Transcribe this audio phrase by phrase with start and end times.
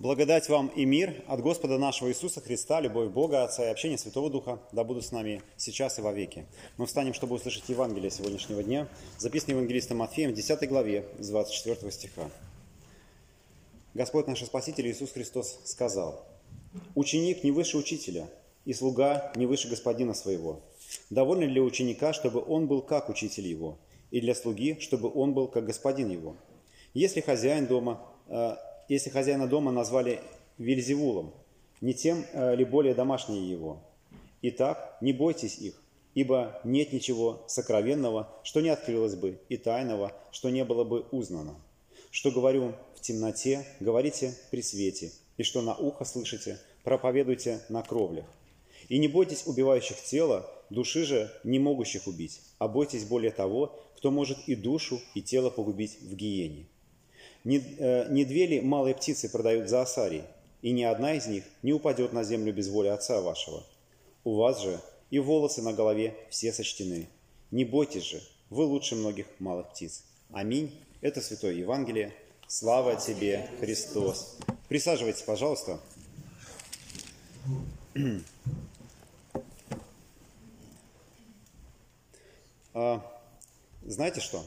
[0.00, 4.30] Благодать вам и мир от Господа нашего Иисуса Христа, любовь Бога, Отца и общение Святого
[4.30, 6.46] Духа да будут с нами сейчас и во веки.
[6.78, 11.92] Мы встанем, чтобы услышать Евангелие сегодняшнего дня, записанное Евангелистом Матфеем в 10 главе с 24
[11.92, 12.30] стиха.
[13.92, 16.24] Господь наш Спаситель Иисус Христос сказал,
[16.94, 18.26] «Ученик не выше учителя,
[18.64, 20.60] и слуга не выше господина своего.
[21.10, 23.76] Довольно для ученика, чтобы он был как учитель его,
[24.10, 26.36] и для слуги, чтобы он был как господин его.
[26.94, 28.56] Если хозяин дома э,
[28.90, 30.20] если хозяина дома назвали
[30.58, 31.32] Вильзевулом,
[31.80, 33.80] не тем э, ли более домашние его?
[34.42, 35.80] Итак, не бойтесь их,
[36.14, 41.54] ибо нет ничего сокровенного, что не открылось бы, и тайного, что не было бы узнано.
[42.10, 48.26] Что говорю в темноте, говорите при свете, и что на ухо слышите, проповедуйте на кровлях.
[48.88, 54.10] И не бойтесь убивающих тело, души же не могущих убить, а бойтесь более того, кто
[54.10, 56.66] может и душу, и тело погубить в гиене.
[57.44, 60.24] Не, э, не две ли малые птицы продают за осарий,
[60.62, 63.64] и ни одна из них не упадет на землю без воли Отца вашего?
[64.24, 64.78] У вас же
[65.10, 67.08] и волосы на голове все сочтены.
[67.50, 70.04] Не бойтесь же, вы лучше многих малых птиц.
[70.32, 70.72] Аминь.
[71.00, 72.12] Это Святое Евангелие.
[72.46, 74.36] Слава тебе, Христос.
[74.68, 75.80] Присаживайтесь, пожалуйста.
[82.72, 83.04] А,
[83.82, 84.44] знаете что?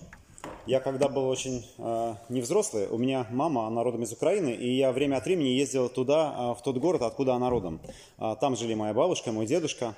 [0.65, 4.93] Я когда был очень э, невзрослый, у меня мама, она родом из Украины, и я
[4.93, 7.81] время от времени ездил туда, э, в тот город, откуда она родом.
[8.17, 9.93] Э, там жили моя бабушка, мой дедушка.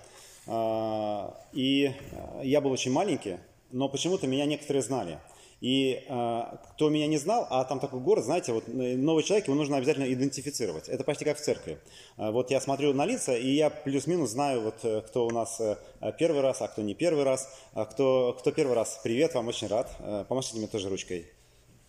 [0.47, 1.93] Э, и
[2.41, 3.37] я был очень маленький,
[3.71, 5.19] но почему-то меня некоторые знали.
[5.65, 6.43] И э,
[6.75, 9.77] кто меня не знал, а там такой город, знаете, вот э, новый человек, его нужно
[9.77, 10.87] обязательно идентифицировать.
[10.87, 11.79] Это почти как в церкви.
[12.17, 15.59] Э, вот я смотрю на лица, и я плюс-минус знаю, вот э, кто у нас
[15.59, 15.75] э,
[16.19, 17.49] первый раз, а кто не первый раз.
[17.73, 19.89] А кто, кто первый раз, привет, вам очень рад.
[20.01, 21.25] Э, помашите мне тоже ручкой.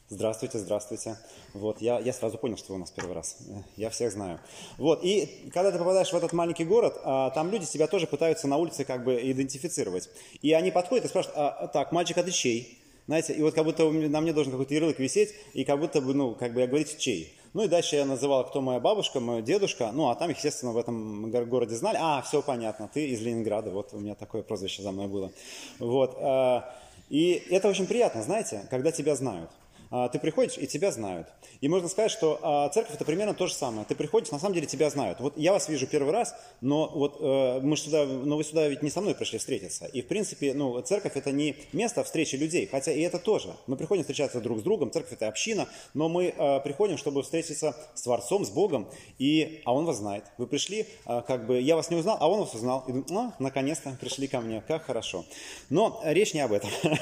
[0.08, 1.18] Здравствуйте, здравствуйте.
[1.52, 3.38] Вот, я, я сразу понял, что вы у нас первый раз.
[3.76, 4.40] Я всех знаю.
[4.78, 8.46] Вот, и когда ты попадаешь в этот маленький город, а, там люди себя тоже пытаются
[8.46, 10.08] на улице как бы идентифицировать.
[10.40, 12.75] И они подходят и спрашивают, а, так, мальчик, а ты чей?
[13.06, 16.12] Знаете, и вот как будто на мне должен какой-то ярлык висеть, и как будто бы,
[16.12, 17.36] ну, как бы я говорить чей.
[17.54, 19.90] Ну и дальше я называл, кто моя бабушка, мой дедушка.
[19.92, 21.96] Ну, а там, естественно, в этом городе знали.
[21.98, 23.70] А, все понятно, ты из Ленинграда.
[23.70, 25.32] Вот у меня такое прозвище за мной было.
[25.78, 26.18] Вот.
[26.20, 26.62] Э,
[27.08, 29.50] и это очень приятно, знаете, когда тебя знают.
[29.90, 31.28] А, ты приходишь, и тебя знают.
[31.60, 33.84] И можно сказать, что а, церковь это примерно то же самое.
[33.86, 35.20] Ты приходишь, на самом деле тебя знают.
[35.20, 38.82] Вот я вас вижу первый раз, но вот э, мы сюда, но вы сюда ведь
[38.82, 39.86] не со мной пришли встретиться.
[39.86, 43.54] И в принципе, ну, церковь это не место встречи людей, хотя и это тоже.
[43.66, 47.76] Мы приходим встречаться друг с другом, церковь это община, но мы э, приходим, чтобы встретиться
[47.94, 50.24] с Творцом, с Богом, и, а Он вас знает.
[50.38, 52.84] Вы пришли, э, как бы, я вас не узнал, а Он вас узнал.
[52.88, 55.24] И ну, наконец-то пришли ко мне, как хорошо.
[55.70, 56.70] Но речь не об этом.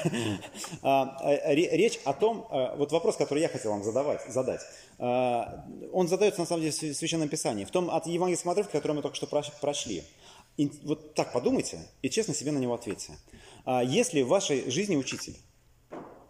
[1.45, 4.61] Речь о том, вот вопрос, который я хотел вам задавать, задать,
[4.97, 8.93] а, он задается на самом деле в Священном Писании, в том от евангельского отрывка, который
[8.93, 10.03] мы только что прошли.
[10.57, 13.13] И вот так подумайте и честно себе на него ответьте.
[13.65, 15.37] А, если в вашей жизни учитель,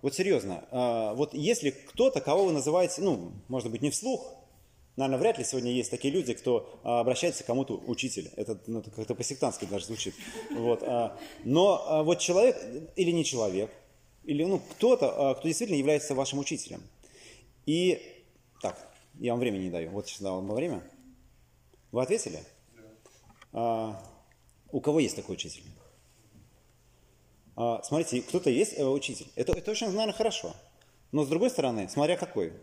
[0.02, 4.34] вот серьезно, а, вот если кто-то, кого вы называете, ну, может быть, не вслух,
[4.98, 8.32] Наверное, вряд ли сегодня есть такие люди, кто обращается к кому-то учитель.
[8.38, 10.16] Это ну, как-то по-сектантски даже звучит.
[10.56, 10.88] Вот.
[11.44, 12.58] Но вот человек
[12.96, 13.70] или не человек,
[14.26, 16.82] или ну, кто-то, а, кто действительно является вашим учителем.
[17.66, 18.02] И
[18.62, 18.78] так,
[19.20, 19.92] я вам времени не даю.
[19.92, 20.82] Вот сейчас дал вам время.
[21.92, 22.44] Вы ответили?
[22.74, 22.82] Да.
[23.54, 24.04] А,
[24.72, 25.64] у кого есть такой учитель?
[27.56, 29.28] А, смотрите, кто-то есть э, учитель.
[29.36, 30.54] Это, это очень, наверное, хорошо.
[31.12, 32.54] Но с другой стороны, смотря какой.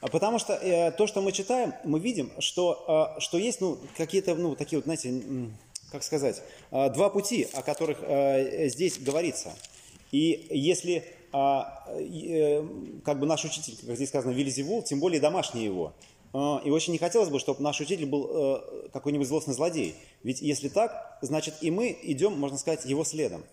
[0.00, 3.78] А потому что э, то, что мы читаем, мы видим, что, э, что есть ну,
[3.96, 5.22] какие-то, ну, такие вот, знаете,
[5.90, 9.54] как сказать, э, два пути, о которых э, здесь говорится–
[10.14, 12.64] и если а, э,
[13.04, 15.92] как бы наш учитель, как здесь сказано, Вильзевул, тем более домашний его,
[16.32, 19.96] а, и очень не хотелось бы, чтобы наш учитель был э, какой-нибудь злостный злодей.
[20.22, 23.44] Ведь если так, значит и мы идем, можно сказать, его следом.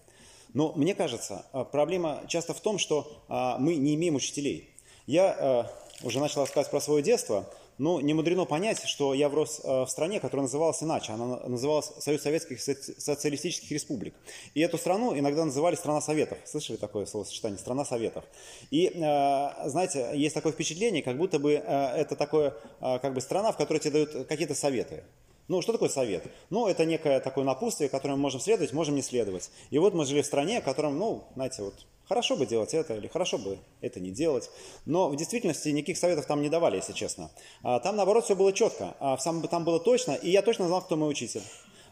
[0.54, 3.12] Но мне кажется, а, проблема часто в том, что
[3.58, 4.70] мы не имеем учителей.
[5.08, 5.68] Я
[6.04, 7.50] э, уже начал рассказывать про свое детство.
[7.78, 11.14] Ну, не мудрено понять, что я врос э, в стране, которая называлась иначе.
[11.14, 14.14] Она называлась Союз Советских Социалистических Республик.
[14.54, 16.38] И эту страну иногда называли «страна Советов».
[16.46, 18.24] Слышали такое словосочетание «страна Советов»?
[18.70, 23.52] И, э, знаете, есть такое впечатление, как будто бы э, это такое, как бы страна,
[23.52, 25.04] в которой тебе дают какие-то советы.
[25.48, 26.24] Ну, что такое совет?
[26.50, 29.50] Ну, это некое такое напутствие, которым мы можем следовать, можем не следовать.
[29.70, 31.74] И вот мы жили в стране, в котором, ну, знаете, вот
[32.12, 34.50] Хорошо бы делать это или хорошо бы это не делать.
[34.86, 37.32] Но в действительности никаких советов там не давали, если честно.
[37.64, 38.98] А, там, наоборот, все было четко.
[39.00, 41.42] А, там было точно, и я точно знал, кто мой учитель.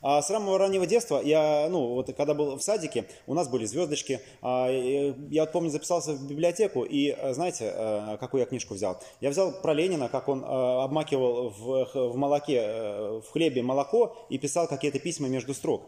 [0.01, 3.65] А с самого раннего детства я, ну, вот когда был в садике, у нас были
[3.65, 4.21] звездочки.
[4.41, 9.01] А, я вот помню, записался в библиотеку, и знаете, э, какую я книжку взял?
[9.21, 14.17] Я взял про Ленина, как он э, обмакивал в, в молоке, э, в хлебе молоко
[14.29, 15.83] и писал какие-то письма между строк.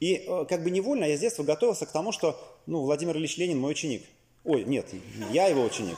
[0.00, 3.58] И как бы невольно я с детства готовился к тому, что, ну, Владимир Ильич Ленин
[3.58, 4.02] мой ученик.
[4.44, 4.86] Ой, нет,
[5.32, 5.96] я его ученик,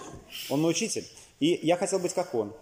[0.49, 1.05] он мой учитель.
[1.41, 2.53] И я хотел быть как он.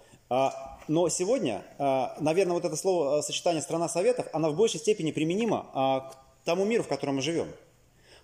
[0.87, 5.11] А, но сегодня, а, наверное, вот это слово сочетание «страна советов», оно в большей степени
[5.13, 7.49] применимо а, к тому миру, в котором мы живем.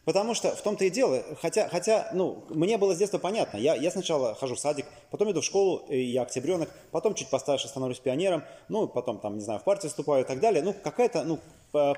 [0.04, 3.76] Потому что в том-то и дело, хотя, хотя ну, мне было с детства понятно, я,
[3.76, 8.00] я сначала хожу в садик, потом иду в школу, я октябренок, потом чуть постарше становлюсь
[8.00, 10.64] пионером, ну, потом, там, не знаю, в партию вступаю и так далее.
[10.64, 11.38] Ну, какая-то, ну,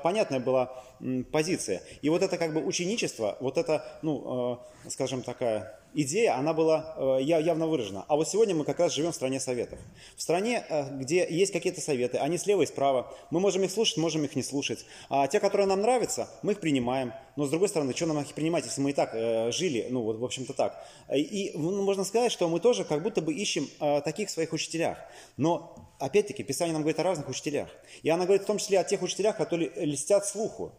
[0.02, 0.84] понятная была
[1.32, 1.80] позиция.
[2.02, 6.94] И вот это как бы ученичество, вот это, ну, э, скажем, такая идея, она была
[6.96, 8.04] э, явно выражена.
[8.08, 9.78] А вот сегодня мы как раз живем в стране советов.
[10.16, 13.12] В стране, э, где есть какие-то советы, они слева и справа.
[13.30, 14.84] Мы можем их слушать, можем их не слушать.
[15.08, 17.12] А те, которые нам нравятся, мы их принимаем.
[17.36, 20.02] Но с другой стороны, что нам их принимать, если мы и так э, жили, ну
[20.02, 20.86] вот в общем-то так.
[21.14, 23.68] И ну, можно сказать, что мы тоже как будто бы ищем
[24.02, 24.98] таких в своих учителях.
[25.36, 27.68] Но опять-таки Писание нам говорит о разных учителях.
[28.02, 30.72] И она говорит в том числе о тех учителях, которые льстят слуху.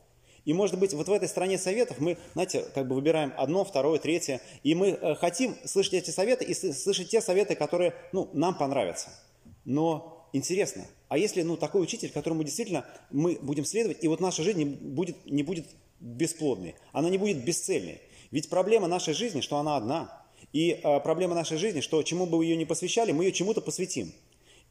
[0.45, 3.99] И, может быть, вот в этой стране советов мы, знаете, как бы выбираем одно, второе,
[3.99, 8.55] третье, и мы э, хотим слышать эти советы и слышать те советы, которые, ну, нам
[8.55, 9.09] понравятся.
[9.65, 14.43] Но интересно, а если, ну, такой учитель, которому действительно мы будем следовать, и вот наша
[14.43, 15.65] жизнь не будет, не будет
[15.99, 18.01] бесплодной, она не будет бесцельной.
[18.31, 20.21] Ведь проблема нашей жизни, что она одна.
[20.53, 24.13] И э, проблема нашей жизни, что чему бы ее не посвящали, мы ее чему-то посвятим.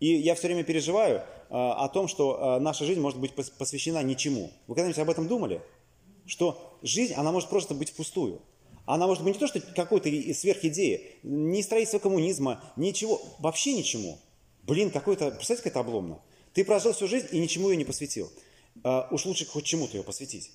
[0.00, 4.02] И я все время переживаю э, о том, что э, наша жизнь может быть посвящена
[4.02, 4.50] ничему.
[4.67, 5.62] Вы когда-нибудь об этом думали?
[6.26, 8.43] Что жизнь, она может просто быть впустую.
[8.87, 14.19] Она может быть не то, что какой-то сверхидея, ни строительство коммунизма, ничего, вообще ничему.
[14.62, 16.20] Блин, какой-то, представьте, как это обломно.
[16.52, 18.31] Ты прожил всю жизнь и ничему ее не посвятил.
[18.82, 20.50] Uh, уж лучше хоть чему-то ее посвятить.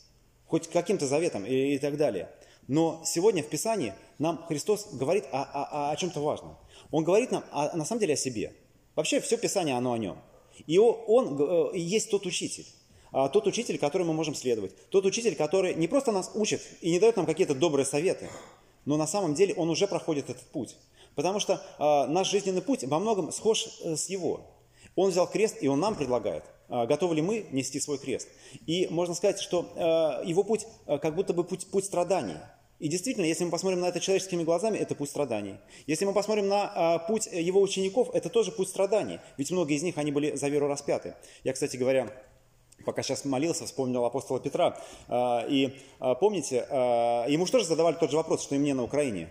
[0.46, 2.30] Хоть каким-то заветом и, и так далее.
[2.68, 6.58] Но сегодня в Писании нам Христос говорит о, о, о чем-то важном.
[6.92, 8.54] Он говорит нам о, на самом деле о себе.
[9.00, 10.18] Вообще все Писание, оно о нем.
[10.68, 12.66] И он э, есть тот учитель.
[13.13, 14.74] А, тот учитель, которому мы можем следовать.
[14.90, 18.30] Тот учитель, который не просто нас учит и не дает нам какие-то добрые советы,
[18.84, 20.75] но на самом деле он уже проходит этот путь.
[21.16, 24.42] Потому что э, наш жизненный путь во многом схож э, с его.
[24.98, 26.44] Он взял крест, и он нам предлагает.
[26.68, 28.28] Э, готовы ли мы нести свой крест?
[28.66, 32.36] И можно сказать, что э, его путь как будто бы путь, путь страданий.
[32.80, 35.56] И действительно, если мы посмотрим на это человеческими глазами, это путь страданий.
[35.86, 39.20] Если мы посмотрим на а, путь его учеников, это тоже путь страданий.
[39.38, 41.16] Ведь многие из них, они были за веру распяты.
[41.44, 42.10] Я, кстати говоря,
[42.86, 44.80] пока сейчас молился, вспомнил апостола Петра.
[45.10, 48.74] А, и а, помните, а, ему же тоже задавали тот же вопрос, что и мне
[48.74, 49.30] на Украине.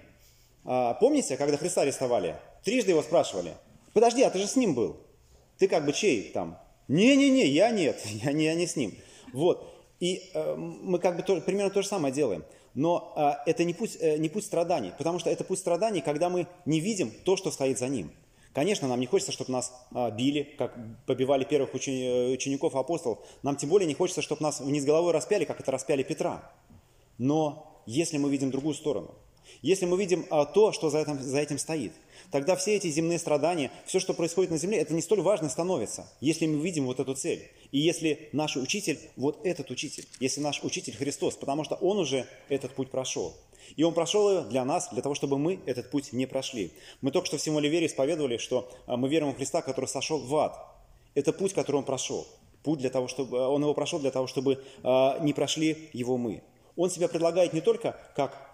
[0.65, 2.37] А, помните, когда Христа арестовали?
[2.65, 3.55] Трижды его спрашивали.
[3.95, 4.99] Подожди, а ты же с ним был.
[5.57, 6.59] Ты как бы чей там?
[6.89, 8.95] Не-не-не, я нет, я не, я не с ним.
[9.33, 9.75] Вот.
[10.01, 12.45] И э, мы как бы тоже, примерно то же самое делаем.
[12.79, 16.29] Но а, это не путь, э, не путь страданий, потому что это путь страданий, когда
[16.29, 18.13] мы не видим то, что стоит за ним.
[18.53, 23.19] Конечно, нам не хочется, чтобы нас а, били, как побивали первых учени, э, учеников апостолов.
[23.43, 26.53] Нам тем более не хочется, чтобы нас вниз головой распяли, как это распяли Петра.
[27.19, 29.13] Но если мы видим другую сторону,
[29.61, 31.95] если мы видим а, то, что за этим, за этим стоит,
[32.31, 36.11] тогда все эти земные страдания, все, что происходит на земле, это не столь важно становится,
[36.21, 37.49] если мы видим вот эту цель.
[37.73, 42.27] И если наш учитель, вот этот учитель, если наш учитель Христос, потому что он уже
[42.49, 43.35] этот путь прошел.
[43.77, 46.73] И он прошел его для нас, для того, чтобы мы этот путь не прошли.
[47.01, 50.19] Мы только что в Символе вере исповедовали, что а, мы верим в Христа, который сошел
[50.19, 50.57] в ад.
[51.15, 52.27] Это путь, который он прошел.
[52.63, 56.43] Путь для того, чтобы, он его прошел для того, чтобы а, не прошли его мы.
[56.77, 58.51] Он себя предлагает не только как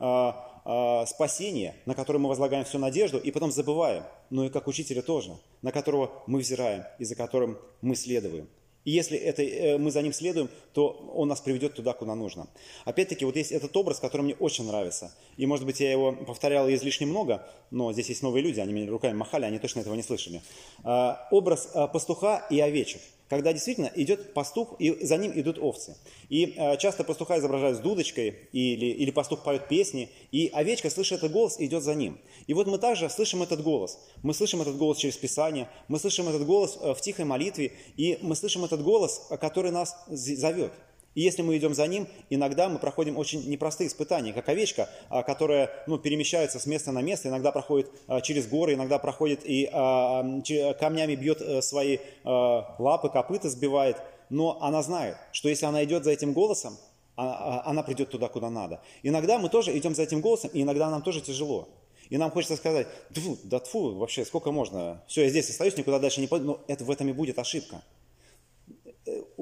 [0.65, 5.03] э, спасение, на которое мы возлагаем всю надежду и потом забываем, но и как учителя
[5.03, 8.49] тоже, на которого мы взираем и за которым мы следуем.
[8.85, 12.49] И если это, э, мы за ним следуем, то он нас приведет туда, куда нужно.
[12.85, 15.15] Опять-таки, вот есть этот образ, который мне очень нравится.
[15.37, 18.91] И, может быть, я его повторял излишне много, но здесь есть новые люди, они меня
[18.91, 20.43] руками махали, они точно этого не слышали.
[20.83, 25.97] А, образ а, пастуха и овечек когда действительно идет пастух, и за ним идут овцы.
[26.29, 31.19] И э, часто пастуха изображают с дудочкой, или, или пастух поет песни, и овечка, слышит
[31.19, 32.19] этот голос, идет за ним.
[32.47, 33.99] И вот мы также слышим этот голос.
[34.23, 38.19] Мы слышим этот голос через Писание, мы слышим этот голос э, в тихой молитве, и
[38.21, 40.73] мы слышим этот голос, который нас зовет.
[41.15, 45.23] И если мы идем за ним, иногда мы проходим очень непростые испытания, как овечка, а,
[45.23, 49.69] которая ну, перемещается с места на место, иногда проходит а, через горы, иногда проходит и
[49.73, 50.25] а,
[50.79, 53.97] камнями бьет э, свои лапы, копыта сбивает.
[54.31, 56.77] Но она знает, что если она идет за этим голосом,
[57.17, 58.81] она придет туда, куда надо.
[59.03, 61.69] Иногда мы тоже идем за этим голосом, и иногда нам тоже тяжело.
[62.09, 65.99] И нам хочется сказать, тьфу, да тфу, вообще сколько можно, все, я здесь остаюсь, никуда
[65.99, 67.83] дальше не пойду, но это, в этом и будет ошибка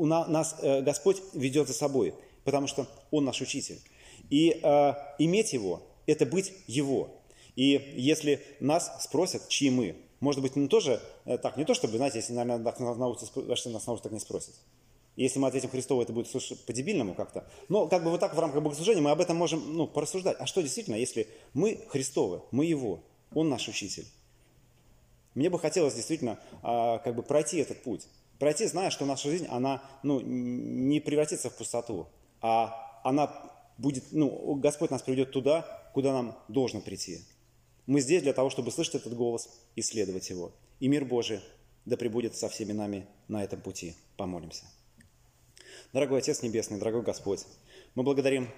[0.02, 3.78] у нас Господь ведет за собой, потому что Он наш учитель.
[4.30, 7.10] И э, иметь Его– это быть Его.
[7.54, 12.18] И если нас спросят, чьи мы, может быть, ну, тоже, так, не то чтобы, знаете,
[12.18, 14.54] если, наверное, так на улице, нас на улице так не спросят.
[15.16, 16.32] Если мы ответим Христову, это будет
[16.66, 17.46] по-дебильному как-то.
[17.68, 20.36] Но как бы вот так в рамках богослужения мы об этом можем ну, порассуждать.
[20.40, 23.00] А что действительно, если мы Христовы, мы Его,
[23.34, 24.06] Он наш учитель?
[25.34, 28.06] Мне бы хотелось действительно а, как бы пройти этот путь.
[28.42, 32.08] Пройти, зная, что наша жизнь, она ну, не превратится в пустоту,
[32.40, 33.32] а она
[33.78, 35.62] будет, ну, Господь нас приведет туда,
[35.94, 37.20] куда нам должно прийти.
[37.86, 40.50] Мы здесь для того, чтобы слышать этот голос и следовать его.
[40.80, 41.38] И мир Божий
[41.84, 43.94] да пребудет со всеми нами на этом пути.
[44.16, 44.64] Помолимся.
[45.92, 47.44] Дорогой Отец Небесный, дорогой Господь,
[47.94, 48.48] мы благодарим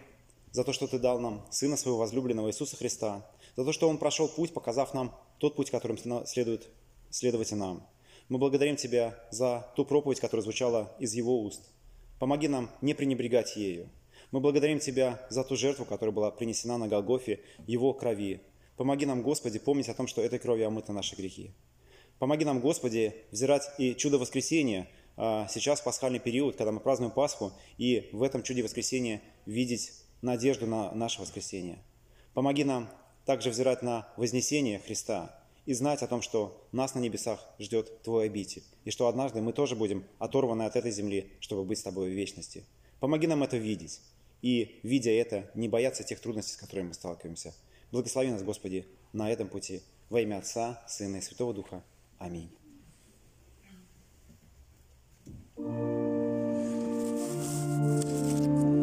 [0.51, 3.99] за то, что Ты дал нам Сына Своего возлюбленного Иисуса Христа, за то, что Он
[3.99, 6.71] прошел путь, показав нам тот путь, которым следует
[7.11, 7.87] следовать и нам.
[8.35, 11.71] Мы благодарим Тебя за ту проповедь, которая звучала из Его уст.
[12.19, 13.89] Помоги нам не пренебрегать ею.
[14.33, 17.39] Мы благодарим Тебя за ту жертву, которая была принесена на Голгофе,
[17.69, 18.41] Его крови.
[18.77, 21.53] Помоги нам, Господи, помнить о том, что этой кровью омыты наши грехи.
[22.19, 27.53] Помоги нам, Господи, взирать и чудо воскресения– а, сейчас пасхальный период, когда мы празднуем Пасху,
[27.79, 31.79] и в этом чуде воскресения видеть надежду на наше воскресение.
[32.33, 32.91] Помоги нам
[33.27, 38.27] также взирать на вознесение Христа и знать о том, что нас на небесах ждет Твой
[38.27, 42.11] обитель, и что однажды мы тоже будем оторваны от этой земли, чтобы быть с Тобой
[42.11, 42.65] в вечности.
[43.01, 44.01] Помоги нам это видеть,
[44.43, 47.55] и, видя это, не бояться тех трудностей, с которыми мы сталкиваемся.
[47.93, 49.83] Благослови нас, Господи, на этом пути.
[50.11, 51.83] Во имя Отца, Сына и Святого Духа.
[52.19, 52.51] Аминь.
[55.57, 55.79] Thank
[58.59, 58.74] you.